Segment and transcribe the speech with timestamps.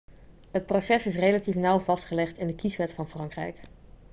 [0.51, 3.57] het proces is relatief nauw vastgelegd in de kieswet van frankrijk